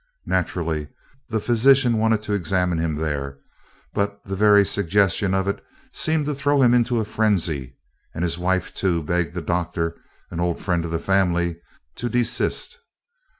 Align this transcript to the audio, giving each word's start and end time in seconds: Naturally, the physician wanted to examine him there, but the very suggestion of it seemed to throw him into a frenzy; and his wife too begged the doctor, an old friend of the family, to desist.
Naturally, 0.25 0.87
the 1.29 1.39
physician 1.39 1.99
wanted 1.99 2.23
to 2.23 2.33
examine 2.33 2.79
him 2.79 2.95
there, 2.95 3.37
but 3.93 4.23
the 4.23 4.35
very 4.35 4.65
suggestion 4.65 5.35
of 5.35 5.47
it 5.47 5.63
seemed 5.91 6.25
to 6.25 6.33
throw 6.33 6.59
him 6.63 6.73
into 6.73 6.99
a 6.99 7.05
frenzy; 7.05 7.77
and 8.15 8.23
his 8.23 8.39
wife 8.39 8.73
too 8.73 9.03
begged 9.03 9.35
the 9.35 9.43
doctor, 9.43 9.95
an 10.31 10.39
old 10.39 10.59
friend 10.59 10.83
of 10.85 10.89
the 10.89 10.97
family, 10.97 11.57
to 11.97 12.09
desist. 12.09 12.79